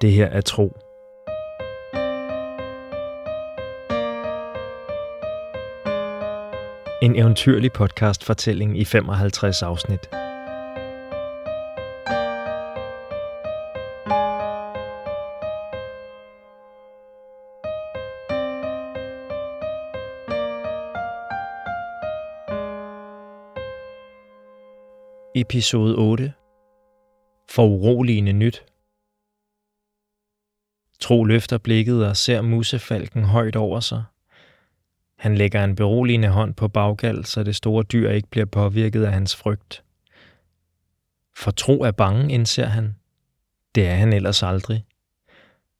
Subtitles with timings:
[0.00, 0.76] Det her er tro.
[7.02, 10.00] En eventyrlig podcast-fortælling i 55 afsnit.
[25.34, 26.32] Episode 8
[27.50, 28.64] For uroligende nyt
[31.08, 34.04] Tro løfter blikket og ser musefalken højt over sig.
[35.18, 39.12] Han lægger en beroligende hånd på baggal, så det store dyr ikke bliver påvirket af
[39.12, 39.84] hans frygt.
[41.36, 42.96] For Tro er bange, indser han.
[43.74, 44.84] Det er han ellers aldrig.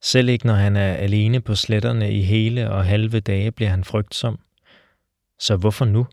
[0.02, 3.84] Selv ikke når han er alene på sletterne i hele og halve dage, bliver han
[3.84, 4.38] frygtsom.
[5.38, 6.06] Så hvorfor nu?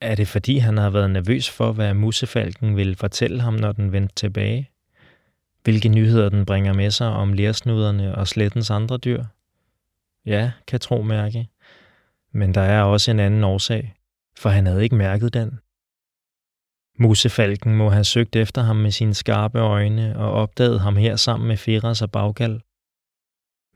[0.00, 3.92] Er det fordi, han har været nervøs for, hvad musefalken vil fortælle ham, når den
[3.92, 4.71] vendte tilbage?
[5.62, 9.24] Hvilke nyheder den bringer med sig om lærsnuderne og slettens andre dyr?
[10.26, 11.48] Ja, kan tro mærke.
[12.32, 13.94] Men der er også en anden årsag,
[14.36, 15.58] for han havde ikke mærket den.
[16.98, 21.48] Musefalken må have søgt efter ham med sine skarpe øjne og opdaget ham her sammen
[21.48, 22.62] med Feras og Baggal.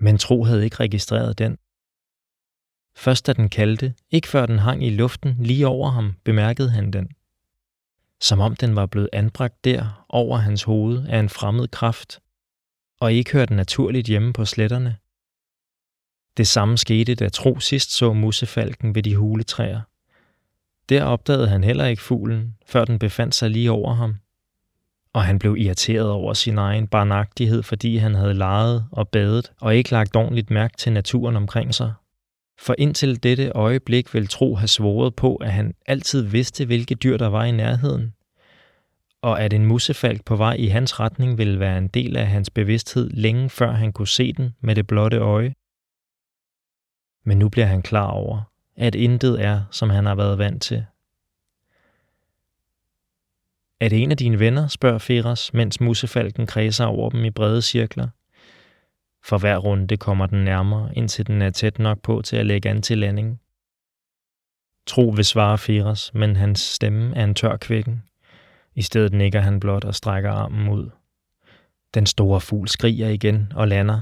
[0.00, 1.58] Men Tro havde ikke registreret den.
[2.96, 6.90] Først da den kaldte, ikke før den hang i luften lige over ham, bemærkede han
[6.90, 7.08] den.
[8.20, 12.20] Som om den var blevet anbragt der over hans hoved af en fremmed kraft,
[13.00, 14.96] og ikke hørte naturligt hjemme på sletterne.
[16.36, 19.80] Det samme skete, da Tro sidst så musefalken ved de huletræer.
[20.88, 24.16] Der opdagede han heller ikke fuglen, før den befandt sig lige over ham.
[25.12, 29.76] Og han blev irriteret over sin egen barnagtighed, fordi han havde leget og badet og
[29.76, 31.94] ikke lagt ordentligt mærke til naturen omkring sig
[32.58, 37.16] for indtil dette øjeblik vil Tro have svoret på, at han altid vidste, hvilke dyr
[37.16, 38.14] der var i nærheden,
[39.22, 42.50] og at en musefalk på vej i hans retning ville være en del af hans
[42.50, 45.54] bevidsthed længe før han kunne se den med det blotte øje.
[47.24, 48.40] Men nu bliver han klar over,
[48.76, 50.86] at intet er, som han har været vant til.
[53.80, 57.62] Er det en af dine venner, spørger Feras, mens musefalken kredser over dem i brede
[57.62, 58.08] cirkler.
[59.28, 62.68] For hver runde kommer den nærmere, indtil den er tæt nok på til at lægge
[62.68, 63.40] an til landing.
[64.86, 68.02] Tro vil svare Firas, men hans stemme er en tør kvækken.
[68.74, 70.90] I stedet nikker han blot og strækker armen ud.
[71.94, 74.00] Den store fugl skriger igen og lander.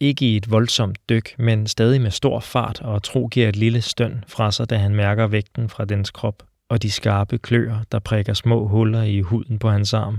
[0.00, 3.80] Ikke i et voldsomt dyk, men stadig med stor fart, og Tro giver et lille
[3.80, 7.98] støn fra sig, da han mærker vægten fra dens krop og de skarpe kløer, der
[7.98, 10.18] prikker små huller i huden på hans arm.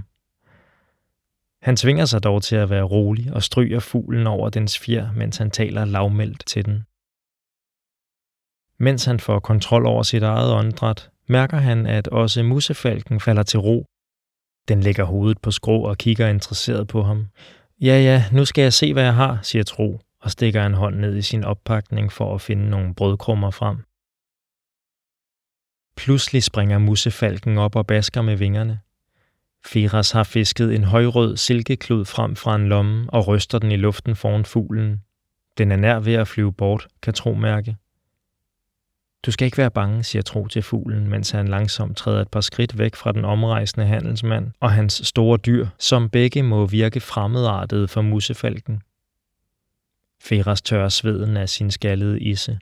[1.66, 5.38] Han tvinger sig dog til at være rolig og stryger fuglen over dens fjer, mens
[5.38, 6.78] han taler lavmældt til den.
[8.78, 13.60] Mens han får kontrol over sit eget åndedræt, mærker han, at også musefalken falder til
[13.60, 13.86] ro.
[14.68, 17.28] Den lægger hovedet på skrå og kigger interesseret på ham.
[17.82, 20.96] Ja, ja, nu skal jeg se, hvad jeg har, siger Tro, og stikker en hånd
[20.96, 23.78] ned i sin oppakning for at finde nogle brødkrummer frem.
[25.98, 28.80] Pludselig springer musefalken op og basker med vingerne.
[29.66, 34.16] Firas har fisket en højrød silkeklud frem fra en lomme og ryster den i luften
[34.16, 35.02] foran fuglen.
[35.58, 37.76] Den er nær ved at flyve bort, kan Tro mærke.
[39.26, 42.42] Du skal ikke være bange, siger Tro til fuglen, mens han langsomt træder et par
[42.42, 47.88] skridt væk fra den omrejsende handelsmand og hans store dyr, som begge må virke fremmedartede
[47.88, 48.82] for musefalken.
[50.22, 52.60] Feras tørrer sveden af sin skaldede isse.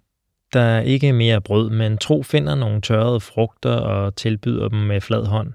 [0.53, 5.02] Der er ikke mere brød, men Tro finder nogle tørrede frugter og tilbyder dem med
[5.02, 5.53] flad hånd.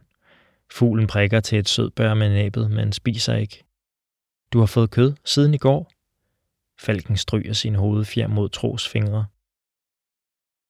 [0.73, 3.65] Fuglen prikker til et sødbær med næbet, men spiser ikke.
[4.53, 5.93] Du har fået kød siden i går?
[6.81, 9.27] Falken stryger sin hovedfjer mod Tros fingre.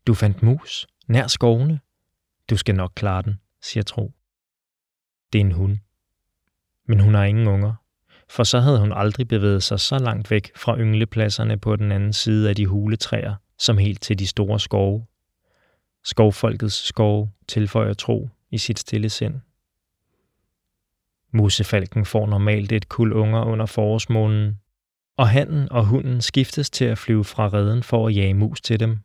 [0.07, 1.81] Du fandt mus, nær skovene.
[2.51, 4.13] Du skal nok klare den, siger Tro.
[5.33, 5.79] Det er en hund.
[6.87, 7.75] Men hun har ingen unger,
[8.29, 12.13] for så havde hun aldrig bevæget sig så langt væk fra ynglepladserne på den anden
[12.13, 15.07] side af de huletræer, som helt til de store skove.
[16.05, 19.35] Skovfolkets skove tilføjer Tro i sit stille sind.
[21.33, 24.59] Musefalken får normalt et kul unger under forårsmånen,
[25.17, 28.81] og hannen og hunden skiftes til at flyve fra reden for at jage mus til
[28.81, 28.99] dem.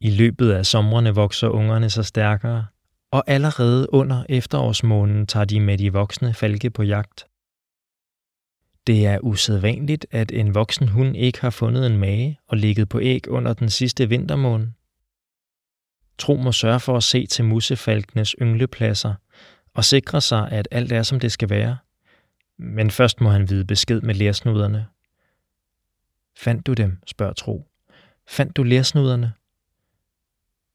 [0.00, 2.66] I løbet af somrene vokser ungerne sig stærkere,
[3.10, 7.26] og allerede under efterårsmånen tager de med de voksne falke på jagt.
[8.86, 13.00] Det er usædvanligt, at en voksen hund ikke har fundet en mage og ligget på
[13.00, 14.72] æg under den sidste vintermåne.
[16.18, 19.14] Tro må sørge for at se til musefalkenes ynglepladser
[19.76, 21.76] og sikre sig, at alt er, som det skal være.
[22.58, 24.86] Men først må han vide besked med lærsnuderne.
[26.36, 27.66] Fandt du dem, spørger Tro.
[28.28, 29.32] Fandt du lærsnuderne?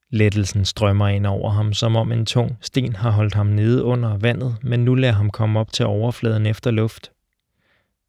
[0.09, 4.17] Lettelsen strømmer ind over ham, som om en tung sten har holdt ham nede under
[4.17, 7.11] vandet, men nu lader ham komme op til overfladen efter luft.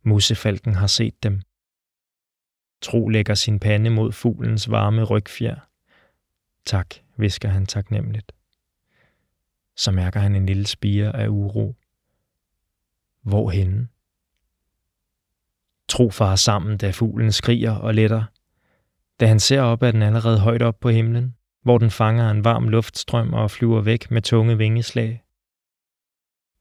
[0.04, 1.40] Musefalken har set dem.
[2.82, 5.56] Tro lægger sin pande mod fuglens varme rygfjer.
[6.66, 8.32] Tak, visker han taknemmeligt.
[9.76, 11.76] Så mærker han en lille spire af uro.
[13.22, 13.88] Hvorhenne?
[15.88, 18.24] Tro far sammen, da fuglen skriger og letter.
[19.20, 22.44] Da han ser op, er den allerede højt op på himlen, hvor den fanger en
[22.44, 25.24] varm luftstrøm og flyver væk med tunge vingeslag.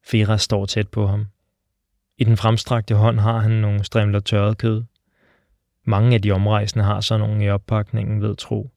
[0.04, 1.28] Fira står tæt på ham.
[2.18, 4.84] I den fremstrakte hånd har han nogle strimler tørret kød.
[5.84, 8.72] Mange af de omrejsende har så nogle i oppakningen, ved tro.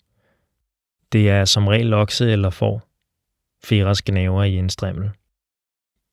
[1.13, 2.83] Det er som regel okse eller får.
[3.65, 5.11] Feras gnaver i en strimmel.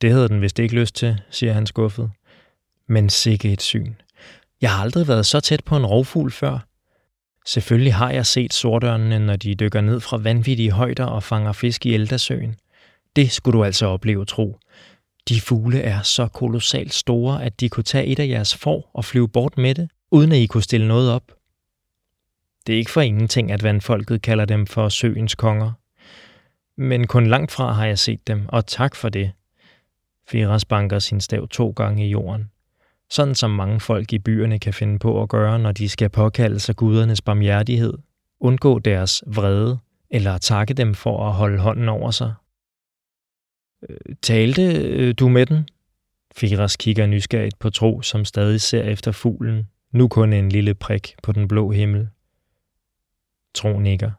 [0.02, 2.12] Det havde den vist ikke lyst til, siger han skuffet.
[2.88, 3.94] Men sikke et syn.
[4.62, 6.60] Jeg har aldrig været så tæt på en rovfugl før.
[7.46, 11.86] Selvfølgelig har jeg set sortørnene, når de dykker ned fra vanvittige højder og fanger fisk
[11.86, 12.56] i Eldasøen.
[13.16, 14.58] Det skulle du altså opleve, tro.
[15.30, 19.06] De fugle er så kolossalt store, at de kunne tage et af jeres får og
[19.06, 21.32] flyve bort med det, uden at I kunne stille noget op.
[22.68, 25.72] Det er ikke for ingenting, at vandfolket kalder dem for søens konger.
[26.78, 29.32] Men kun langt fra har jeg set dem, og tak for det.
[30.28, 32.52] Firas banker sin stav to gange i jorden.
[33.10, 36.60] Sådan som mange folk i byerne kan finde på at gøre, når de skal påkalde
[36.60, 37.94] sig gudernes barmhjertighed,
[38.40, 39.80] undgå deres vrede
[40.10, 42.34] eller takke dem for at holde hånden over sig.
[43.90, 45.68] Øh, talte øh, du med den?
[46.36, 51.16] Firas kigger nysgerrigt på Tro, som stadig ser efter fuglen, nu kun en lille prik
[51.24, 52.10] på den blå himmel.
[53.56, 54.12] Tro nikker.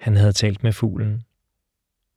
[0.00, 1.22] Han havde talt med fuglen.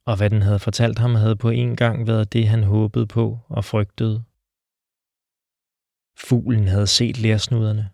[0.07, 3.39] Og hvad den havde fortalt ham, havde på en gang været det, han håbede på
[3.49, 4.23] og frygtede.
[6.17, 7.89] Fuglen havde set lærsnuderne.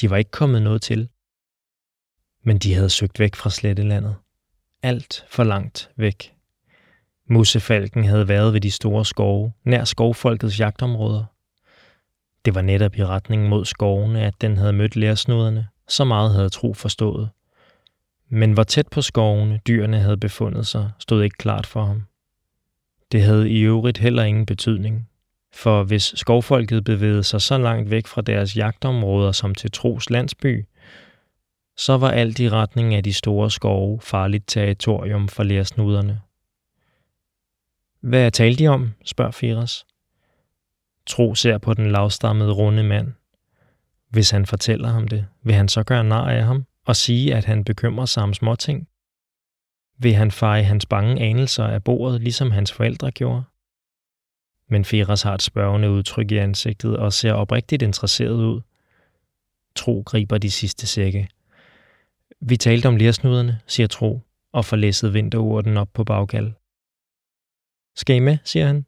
[0.00, 1.08] De var ikke kommet noget til.
[2.44, 4.16] Men de havde søgt væk fra slettelandet.
[4.82, 6.34] Alt for langt væk.
[7.28, 11.24] Musefalken havde været ved de store skove, nær skovfolkets jagtområder.
[12.44, 16.48] Det var netop i retning mod skovene, at den havde mødt lærsnuderne, så meget havde
[16.48, 17.30] tro forstået.
[18.34, 22.02] Men hvor tæt på skovene dyrene havde befundet sig, stod ikke klart for ham.
[23.12, 25.08] Det havde i øvrigt heller ingen betydning,
[25.54, 30.64] for hvis skovfolket bevægede sig så langt væk fra deres jagtområder som til Tros landsby,
[31.76, 36.20] så var alt i retning af de store skove farligt territorium for lærsnuderne.
[38.00, 38.90] Hvad talte de om?
[39.04, 39.86] spørger Firas.
[41.06, 43.12] Tro ser på den lavstammede runde mand.
[44.10, 47.44] Hvis han fortæller ham det, vil han så gøre nar af ham og sige, at
[47.44, 48.88] han bekymrer sig om småting?
[49.98, 53.42] Vil han feje hans bange anelser af bordet, ligesom hans forældre gjorde?
[54.68, 58.60] Men Feras har et spørgende udtryk i ansigtet og ser oprigtigt interesseret ud.
[59.76, 61.28] Tro griber de sidste sække.
[62.40, 64.20] Vi talte om lærsnuderne, siger Tro,
[64.52, 66.52] og får læsset vinterurten op på bagkald.
[67.96, 68.86] Skal I med, siger han.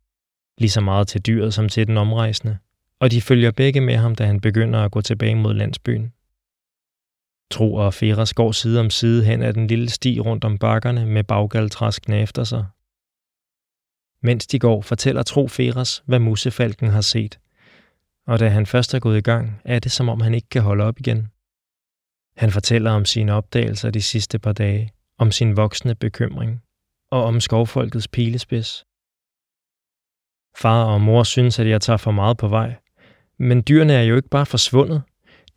[0.59, 2.59] Lige så meget til dyret som til den omrejsende,
[2.99, 6.13] og de følger begge med ham, da han begynder at gå tilbage mod landsbyen.
[7.51, 11.07] Tro og Feras går side om side hen ad den lille sti rundt om bakkerne
[11.07, 12.67] med baggaltraskene efter sig.
[14.23, 17.39] Mens de går, fortæller Tro Feras, hvad musefalken har set.
[18.27, 20.63] Og da han først er gået i gang, er det som om han ikke kan
[20.63, 21.29] holde op igen.
[22.37, 26.63] Han fortæller om sine opdagelser de sidste par dage, om sin voksne bekymring
[27.11, 28.85] og om skovfolkets pilespids.
[30.57, 32.77] Far og mor synes, at jeg tager for meget på vej.
[33.39, 35.03] Men dyrene er jo ikke bare forsvundet.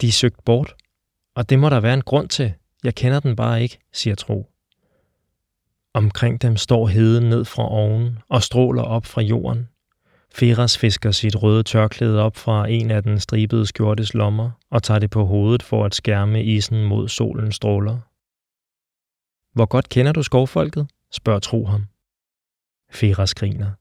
[0.01, 0.75] De er søgt bort.
[1.37, 2.53] Og det må der være en grund til.
[2.83, 4.49] Jeg kender den bare ikke, siger Tro.
[5.93, 9.67] Omkring dem står heden ned fra oven og stråler op fra jorden.
[10.35, 14.99] Feras fisker sit røde tørklæde op fra en af den stribede skjortes lommer og tager
[14.99, 17.97] det på hovedet for at skærme isen mod solens stråler.
[19.53, 20.87] Hvor godt kender du skovfolket?
[21.11, 21.85] spørger Tro ham.
[22.91, 23.71] Feras griner.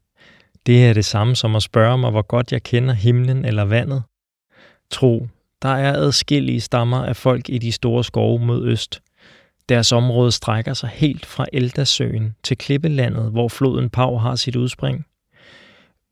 [0.67, 4.03] Det er det samme som at spørge mig, hvor godt jeg kender himlen eller vandet.
[4.91, 5.29] Tro,
[5.63, 9.01] der er adskillige stammer af folk i de store skove mod øst.
[9.69, 15.07] Deres område strækker sig helt fra Eldasøen til Klippelandet, hvor floden Pau har sit udspring.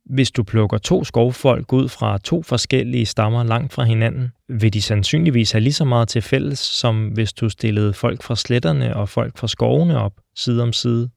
[0.05, 4.83] Hvis du plukker to skovfolk ud fra to forskellige stammer langt fra hinanden, vil de
[4.83, 9.09] sandsynligvis have lige så meget til fælles, som hvis du stillede folk fra sletterne og
[9.09, 11.11] folk fra skovene op, side om side.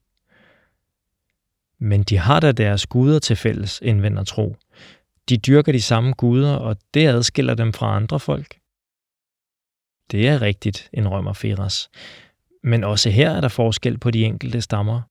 [1.80, 4.56] Men de har da deres guder til fælles, indvender tro.
[5.28, 8.58] De dyrker de samme guder, og det adskiller dem fra andre folk.
[10.10, 11.90] Det er rigtigt, indrømmer Feras.
[12.62, 15.02] Men også her er der forskel på de enkelte stammer.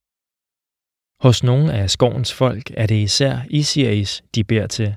[1.24, 4.96] Hos nogle af skovens folk er det især Isiris, de beder til.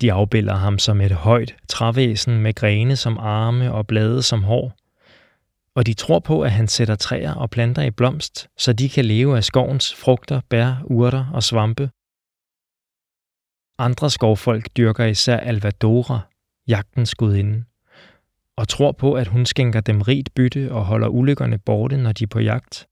[0.00, 4.76] De afbilder ham som et højt trævæsen med grene som arme og blade som hår.
[5.74, 9.04] Og de tror på, at han sætter træer og planter i blomst, så de kan
[9.04, 11.90] leve af skovens frugter, bær, urter og svampe.
[13.78, 16.20] Andre skovfolk dyrker især Alvadora,
[16.68, 17.64] jagtens gudinde,
[18.56, 22.24] og tror på, at hun skænker dem rigt bytte og holder ulykkerne borte, når de
[22.24, 22.88] er på jagt.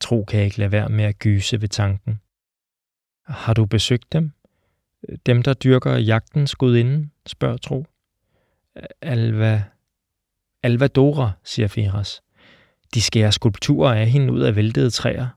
[0.00, 2.20] Tro kan ikke lade være med at gyse ved tanken.
[3.26, 4.32] Har du besøgt dem?
[5.26, 7.86] Dem, der dyrker jagtens gudinde, spørger Tro.
[9.02, 9.64] Alva...
[10.62, 12.22] Alvadora, siger Feras.
[12.94, 15.28] De skærer skulpturer af hende ud af væltede træer.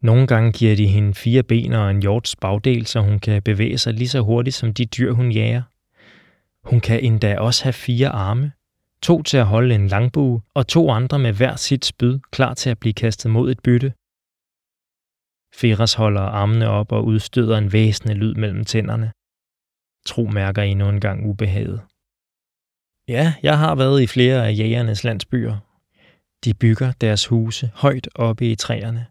[0.00, 3.78] Nogle gange giver de hende fire ben og en hjorts bagdel, så hun kan bevæge
[3.78, 5.62] sig lige så hurtigt som de dyr, hun jager.
[6.68, 8.52] Hun kan endda også have fire arme.
[9.02, 12.70] To til at holde en langbue, og to andre med hver sit spyd, klar til
[12.70, 13.92] at blive kastet mod et bytte.
[15.54, 19.12] Feras holder armene op og udstøder en væsende lyd mellem tænderne.
[20.06, 21.80] Tro mærker endnu en gang ubehaget.
[23.08, 25.56] Ja, jeg har været i flere af jægernes landsbyer.
[26.44, 29.06] De bygger deres huse højt oppe i træerne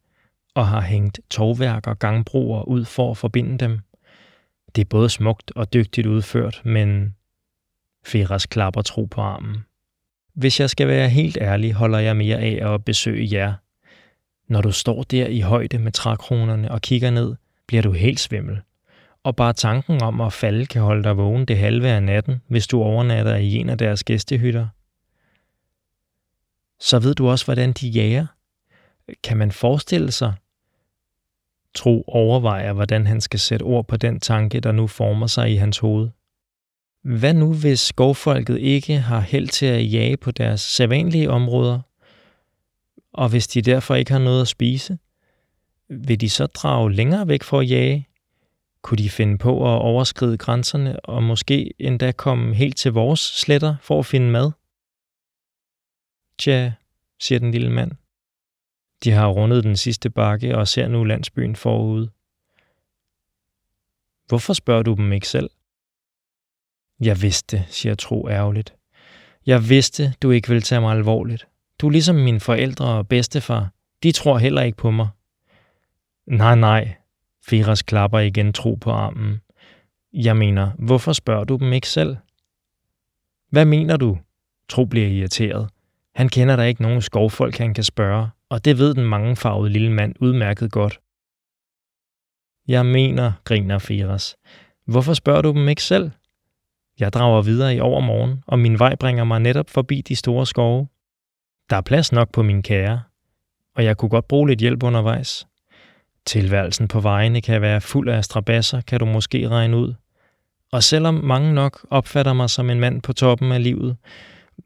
[0.57, 3.79] og har hængt tovværk og gangbroer ud for at forbinde dem.
[4.75, 7.15] Det er både smukt og dygtigt udført, men
[8.05, 9.57] Feras klapper tro på armen.
[10.33, 13.53] Hvis jeg skal være helt ærlig, holder jeg mere af at besøge jer.
[14.47, 17.35] Når du står der i højde med trækronerne og kigger ned,
[17.67, 18.61] bliver du helt svimmel.
[19.23, 22.67] Og bare tanken om at falde kan holde dig vågen det halve af natten, hvis
[22.67, 24.67] du overnatter i en af deres gæstehytter.
[26.79, 28.25] Så ved du også, hvordan de jager.
[29.23, 30.33] Kan man forestille sig?
[31.77, 35.55] Tro overvejer, hvordan han skal sætte ord på den tanke, der nu former sig i
[35.55, 36.09] hans hoved.
[37.03, 41.79] Hvad nu, hvis skovfolket ikke har held til at jage på deres sædvanlige områder,
[43.13, 44.97] og hvis de derfor ikke har noget at spise?
[45.89, 48.07] Vil de så drage længere væk for at jage?
[48.81, 53.75] Kunne de finde på at overskride grænserne og måske endda komme helt til vores sletter
[53.81, 54.51] for at finde mad?
[56.39, 56.71] Tja,
[57.19, 57.91] siger den lille mand.
[59.03, 62.07] De har rundet den sidste bakke og ser nu landsbyen forud.
[64.27, 65.49] Hvorfor spørger du dem ikke selv?
[66.99, 68.73] Jeg vidste, siger Tro ærgerligt.
[69.45, 71.47] Jeg vidste, du ikke ville tage mig alvorligt.
[71.79, 73.71] Du er ligesom mine forældre og bedstefar.
[74.03, 75.07] De tror heller ikke på mig.
[76.25, 76.95] Nej, nej.
[77.45, 79.41] Firas klapper igen Tro på armen.
[80.13, 82.17] Jeg mener, hvorfor spørger du dem ikke selv?
[83.49, 84.17] Hvad mener du?
[84.69, 85.69] Tro bliver irriteret.
[86.17, 89.91] Han kender der ikke nogen skovfolk, han kan spørge, og det ved den mangefarvede lille
[89.91, 90.99] mand udmærket godt.
[92.67, 94.35] Jeg mener, griner Firas.
[94.87, 96.11] Hvorfor spørger du dem ikke selv?
[96.99, 100.87] Jeg drager videre i overmorgen, og min vej bringer mig netop forbi de store skove.
[101.69, 103.01] Der er plads nok på min kære,
[103.75, 105.47] og jeg kunne godt bruge lidt hjælp undervejs.
[106.25, 109.93] Tilværelsen på vejene kan være fuld af strabasser, kan du måske regne ud.
[110.71, 113.97] Og selvom mange nok opfatter mig som en mand på toppen af livet,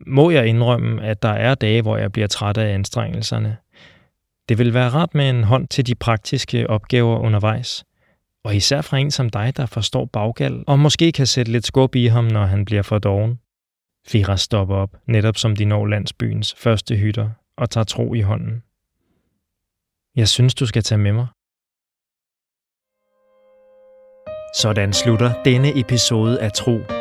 [0.07, 3.57] må jeg indrømme, at der er dage, hvor jeg bliver træt af anstrengelserne.
[4.49, 7.85] Det vil være rart med en hånd til de praktiske opgaver undervejs.
[8.43, 11.95] Og især fra en som dig, der forstår baggal, og måske kan sætte lidt skub
[11.95, 13.39] i ham, når han bliver for doven.
[14.07, 18.63] Fira stopper op, netop som de når landsbyens første hytter, og tager tro i hånden.
[20.15, 21.27] Jeg synes, du skal tage med mig.
[24.55, 27.00] Sådan slutter denne episode af Tro.